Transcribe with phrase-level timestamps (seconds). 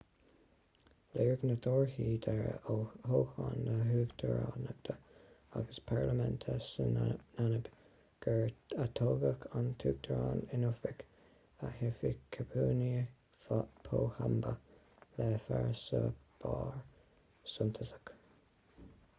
[1.15, 4.95] léirigh na torthaí deiridh ó thoghcháin na huachtaránachta
[5.59, 7.69] agus parlaiminte sa namaib
[8.27, 8.55] gur
[8.87, 11.05] atoghadh an t-uachtarán in oifig
[11.83, 12.89] hifikepunye
[13.91, 14.57] pohamba
[15.21, 16.83] le farasbarr
[17.57, 18.15] suntasach